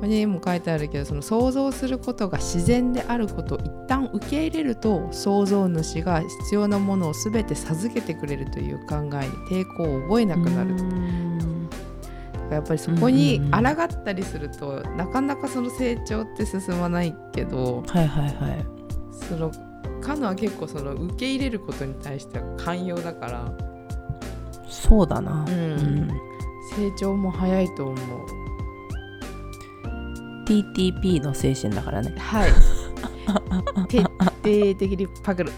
[0.00, 10.74] こにも書いてあるけどその想像することが自然であることを一旦受け入れると創造主が必要なものを全て授けてくれるという考えに抵抗を覚えなくなる
[12.52, 13.76] うーんやっぱりそこにうんうんうん。
[13.76, 18.66] 抗ったりすると、なかなかその成長って進まないけどはいはいはい。
[19.12, 19.50] その
[20.00, 23.52] カノは結構その受け入れることに対しては寛容だから。
[24.68, 26.08] そうだな、うん。
[26.76, 27.96] 成長も早いと思う。
[30.46, 32.14] TTP の精神だからね。
[32.18, 32.50] はい。
[33.88, 34.12] 徹底
[34.42, 35.52] 的にパクる。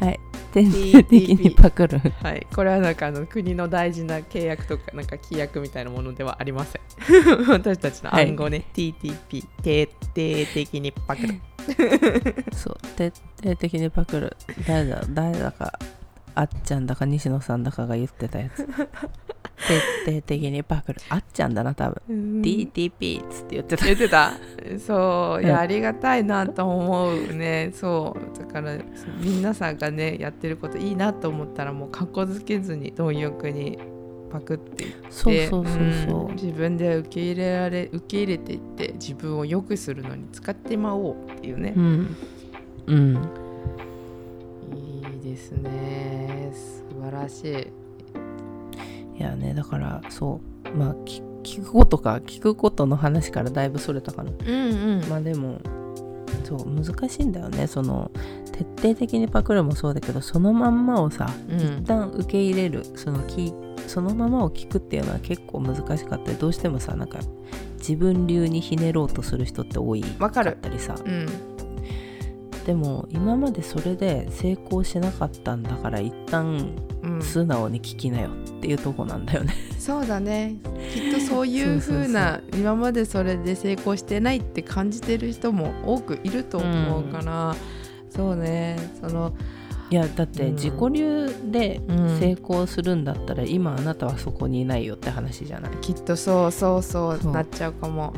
[0.00, 0.20] はい
[0.54, 1.98] 徹底的にパクる。
[2.22, 2.46] はい。
[2.54, 6.82] これはなんかあの国の大事な契約とかなんか規約みたいなものではありません。
[7.50, 11.40] 私たちの暗号ね、TTP 徹底的にパクる。
[12.52, 12.76] そう。
[12.96, 13.12] 徹
[13.42, 14.36] 底的にパクる。
[14.64, 15.76] 誰だ誰だか
[16.34, 18.66] あっちゃんだか西野さんだかが言ってたやつ。
[20.04, 21.00] 徹底的にパクる。
[21.08, 22.42] あっちゃんだな多分。
[22.42, 24.32] TTP っつって言ってた言ってた。
[24.78, 25.50] そういうん。
[25.50, 27.70] やありがたいなと思うね。
[27.72, 28.38] そう。
[28.38, 28.76] だから
[29.22, 33.78] 皆さんがねやってることいいなと思ったらもうかっこつけずに貪欲に
[34.30, 34.96] パクっていって。
[35.10, 35.76] そうそうそう
[36.08, 36.34] そう、ん。
[36.34, 41.72] 自分で受け入れられ受け入れていって自分を良くするのに使ってまおうっていうね。
[41.76, 42.16] う、ん。
[42.86, 43.14] うん。
[44.74, 45.62] いいですね。
[45.62, 46.13] 素
[47.04, 49.18] 晴らしい。
[49.18, 54.32] いやねだからそうまあ聞聞くことか聞くことの話からだいぶそれたかな。
[54.32, 55.08] うんうん。
[55.08, 55.60] まあでも
[56.44, 57.66] そう難しいんだよね。
[57.66, 58.10] その
[58.52, 61.58] 徹底的にパクるもそうだけどそのまんまをさうん。
[61.58, 62.84] 一旦受け入れる。
[62.96, 63.52] そのき
[63.86, 67.18] そのままを聞くっていうのは結構難しかったりどうしてもさなんか
[67.78, 70.96] 自分流にひねろうとする人って多いわかるったりさ。
[71.04, 71.53] うん
[72.66, 77.22] でも今までそれで成功しなかったんだから一旦うん。
[77.22, 80.56] 素直に聞きなよっていうとこなんだよね、そうだね。
[80.94, 87.54] きっとそういう風な今までそれで成功してないって感じてる人も多くいると思うから、
[88.08, 88.78] そうね。
[89.02, 89.34] その
[89.90, 90.54] いやだってうん。
[90.54, 92.18] 自己流でうん。
[92.18, 95.72] 成功するんだったら、今あなたはそこにいないよって話じゃない？
[95.82, 97.32] きっとそうそうそうそう。
[97.32, 98.14] なっちゃうかも。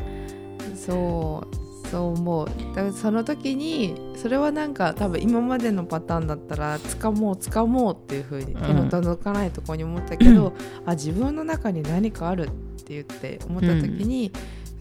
[0.77, 1.66] そう
[1.97, 2.47] そう思う。
[2.47, 10.53] だからその時にそれはなんか多分今までのパターンだったら掴もう掴もうっていう風に手の届かないところに思ったけど、
[10.85, 14.31] あ自分の中に何かあるって言って思った時に、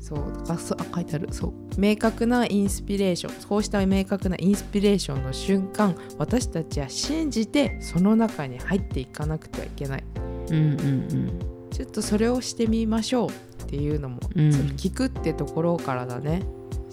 [0.01, 1.29] そうあそうあ書いてある。
[1.31, 10.03] そう明確なインスピレーションこうした明確なインスピレーションの瞬間私たちは信じてその中に入っていかなくてはいけない。
[10.49, 11.39] うんうん
[11.71, 13.31] ちょっとそれをしてみましょうっ
[13.67, 14.49] ていうのも、うん。
[14.77, 16.41] 聞くってところからだね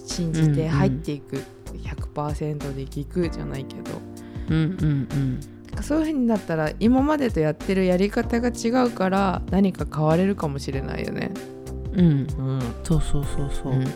[0.07, 1.43] 信じて入っていく、
[2.15, 3.91] 100%で聞くじゃないけど。
[4.51, 5.83] うんうんうん。
[5.83, 11.33] そういう風になったら今までとやってるやり方が違うから何か変われるかもしれないよね。
[11.93, 12.49] うんうん。
[12.51, 12.61] うん。
[12.83, 13.85] そうそうそうそう、うん。
[13.85, 13.91] 大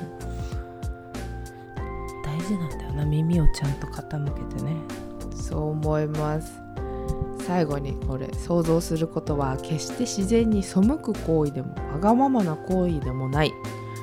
[2.40, 3.04] 事なんだよな。
[3.04, 4.76] 耳をちゃんと傾けてね。
[5.34, 6.52] そう思います。
[7.46, 8.28] 最後にこれ。
[8.32, 13.52] 想像することは決して自然に背く行為でもわがままな行為でもない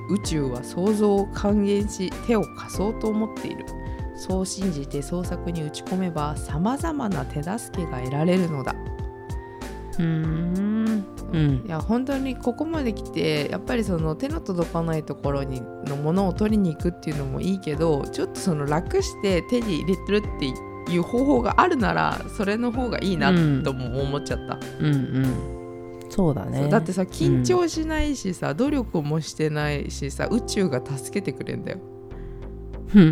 [0.09, 3.65] 宇宙は想像を還元し手を貸そうと思っている。
[4.15, 8.75] そう信じて創作に打ち込めばさまざまな手助けが得られるのだ。
[9.99, 11.05] うん。
[11.31, 11.63] うん。
[11.65, 23.63] いや本当にここまで来てやっぱりその手の届かないところにのものを取りに行くっていうのもいいけどちょっとその楽して手に入れてるっていう方法があるならそれの方がいいなうん。
[23.63, 25.62] とも思っちゃった、うんうん
[26.15, 26.67] そうだね。
[26.69, 31.79] だってさ緊張しないしさ、努力もしてないしさ宇宙が助けてくれんだよ。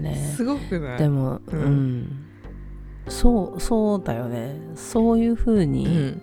[0.00, 0.32] ね。
[0.36, 0.98] すごくない？
[0.98, 1.98] でもううん。
[2.00, 2.08] ん、
[3.08, 4.56] そうそうだよね。
[4.74, 6.22] そういう風うにん。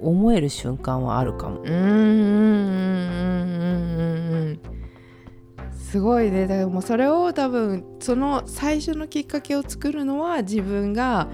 [0.00, 1.84] 思える瞬間はあるかも、うんうんうんうん
[4.42, 4.58] うん。
[5.78, 6.46] すごいね。
[6.46, 11.26] だからもうそれを多分その最初のきっかけを作るのは自分が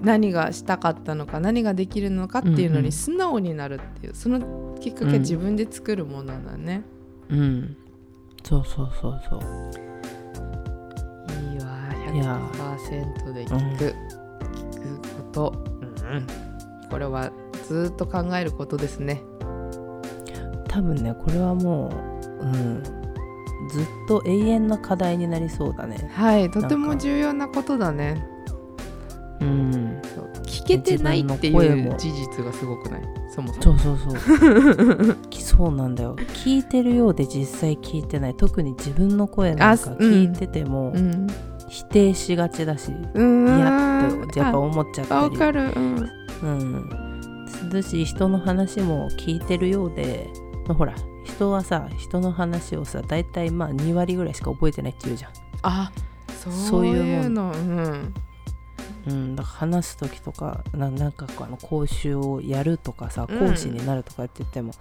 [0.00, 2.84] 何がしたかったのか何ができるのかっていうのうんうん。
[2.86, 6.82] に素直になるっていう、そのきっかけは自分で作るものだね、
[7.28, 7.76] うん。
[8.42, 9.40] そうそうそうそう。
[11.52, 12.40] いいわいや。
[12.52, 13.84] 100%で聞く、
[14.54, 15.64] 聞くこと、
[16.10, 16.50] うん
[16.90, 17.30] これは
[17.68, 19.22] ずっと考えることですね。
[20.68, 21.88] 多分ねこれはも
[22.42, 22.82] う、うん、
[23.70, 26.10] ずっと永遠の課題になりそうだね。
[26.12, 28.26] はいとても重要なことだね。
[29.40, 29.89] うん
[30.78, 33.02] けてないっていう事実がすごくない？
[33.34, 33.78] そもそも。
[33.78, 35.16] そうそうそう。
[35.32, 36.16] そうなんだよ。
[36.16, 38.34] 聞いてるようで実際聞いてない。
[38.34, 41.26] 特に自分の声なんか聞いててもうん。
[41.68, 43.46] 否定しがちだし、うん。
[43.46, 45.72] 嫌ってやっぱ思っちゃあったりわかる。
[45.74, 46.10] うん。
[46.42, 46.88] うん、
[47.70, 50.30] だし人の話も聞いてるようで、
[50.66, 50.94] まあほら
[51.24, 55.30] 人はさ人の話をさ大体まあ2割ぐらいしか覚えてないって言うじゃん、
[55.62, 55.92] あ
[56.42, 58.14] そうそういうもんうん
[59.06, 63.38] うん、だから話す時とかななんかあの講習をやるとかさうん。
[63.38, 64.72] 講師になるとかって言っても、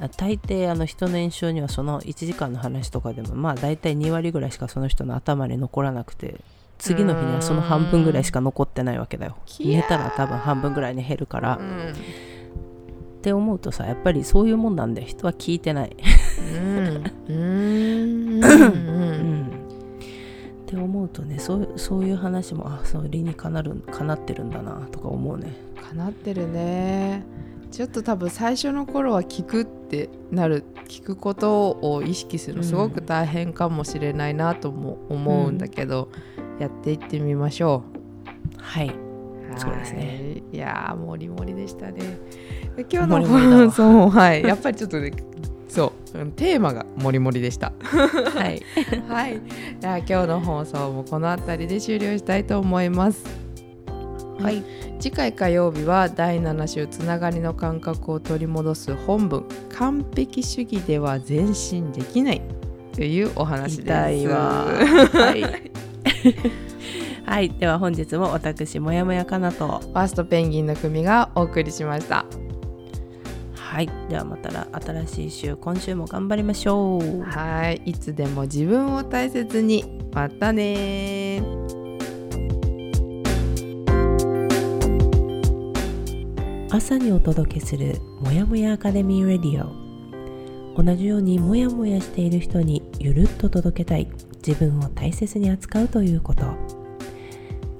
[0.00, 6.40] あ大抵あの人の印象にはその1時間の話とかでもまあ大体2割ぐらいしかその人の頭に残らなくて
[6.78, 9.36] 次の日にはその半分ぐらいしか残ってないわけだよ。
[9.60, 11.94] 寝たら多分半分ぐらいに減るから、っうん。
[13.20, 15.96] て思うとさやっぱりそういうもんなんで人は聞いてない。
[16.54, 17.04] うん。
[17.28, 18.44] うん。
[18.44, 18.78] うん。
[18.82, 19.37] うん
[20.68, 25.54] って思うとねそうそういう話もあそう理にかなるかなってるんだなとか思うね。
[25.80, 27.24] かなってるね。
[27.70, 36.10] ちょっと多分最初の頃は聞くってなる聞くことを意識するのすごく大変かもしれないなとも思うんだけど、
[36.58, 37.84] やっていってみましょ
[38.56, 38.92] はい、う
[39.58, 39.98] そうですね。
[39.98, 40.04] は
[40.52, 40.56] い。
[40.56, 42.18] いやーもりもりでしたね。
[42.76, 44.42] で今日の放送 はい。
[44.42, 45.12] やっぱりちょっとね
[46.12, 47.72] テーマがもりもりでした。
[47.82, 48.62] はい、
[49.08, 49.40] はい。
[49.80, 53.24] じゃあ今日の放送もこの辺りで終了したいと思います。
[54.40, 54.62] はい、
[55.00, 59.44] 次回火曜日は第7週つながりの感覚を取り戻す本文。
[59.76, 62.42] 完璧主義では前進できない。
[62.92, 63.82] というお話です。
[63.82, 64.64] 痛いわ。
[64.66, 65.42] はい、
[67.24, 69.66] はい、では本日も私もやもやかなと。
[69.66, 72.24] ファーストペンギンの組がお送りしました
[73.68, 73.90] はい。
[74.08, 77.20] ではまた新しい週今週も頑張りましょう。
[77.20, 77.82] はい。
[77.84, 79.84] いつでも自分を大切に。
[80.10, 81.42] またね。
[86.70, 90.82] 朝にお届けするもやもやアカデミーレディオ。
[90.82, 94.08] 同じようにもやもやしている人にゆるっと届けたい。
[94.46, 96.46] 自分を大切に扱うということ。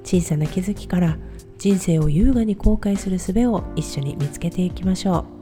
[0.04, 1.16] 小さな気づきから
[1.56, 5.37] 人生を優雅に後悔する術を一緒に見つけていきましょう